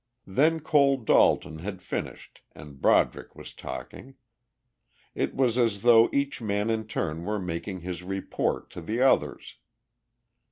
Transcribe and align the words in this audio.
Then 0.25 0.61
Cole 0.61 0.97
Dalton 0.97 1.59
had 1.59 1.79
finished 1.83 2.41
and 2.55 2.81
Broderick 2.81 3.35
was 3.35 3.53
talking. 3.53 4.15
It 5.13 5.35
was 5.35 5.59
as 5.59 5.83
though 5.83 6.09
each 6.11 6.41
man 6.41 6.71
in 6.71 6.87
turn 6.87 7.23
were 7.23 7.37
making 7.37 7.81
his 7.81 8.01
report 8.01 8.71
to 8.71 8.81
the 8.81 8.99
others. 8.99 9.57